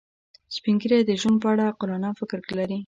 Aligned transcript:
سپین 0.55 0.75
ږیری 0.81 0.99
د 1.05 1.11
ژوند 1.21 1.37
په 1.41 1.47
اړه 1.51 1.63
عاقلانه 1.69 2.09
فکر 2.19 2.39
لري 2.59 2.77